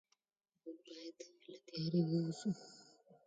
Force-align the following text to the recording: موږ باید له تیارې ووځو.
موږ 0.63 0.77
باید 0.85 1.17
له 1.49 1.57
تیارې 1.67 2.01
ووځو. 2.09 2.49